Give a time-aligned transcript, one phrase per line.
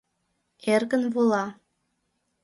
[0.73, 1.45] Эркын вола.